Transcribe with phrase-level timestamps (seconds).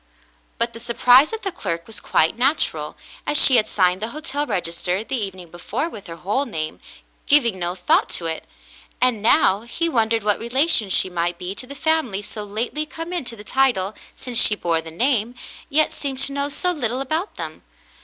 [0.57, 4.01] But the surprise of the clerk was quite natural, as she r David's Ancestors 275
[4.01, 4.45] had signed the hotel
[4.97, 6.79] register the evening before with her whole name,
[7.27, 8.45] giving no thought to it;
[8.99, 12.87] and now he won dered what relation she might be to the family so lately
[12.87, 15.35] come into the title, since she bore the name,
[15.69, 17.61] yet seemed to know so little about them.